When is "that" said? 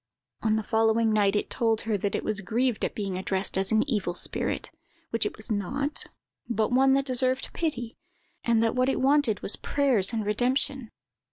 1.95-2.15, 6.95-7.05, 8.63-8.73